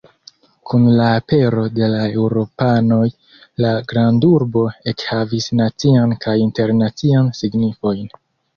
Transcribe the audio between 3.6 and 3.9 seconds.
la